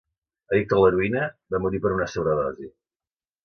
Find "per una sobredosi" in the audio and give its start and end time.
1.87-2.71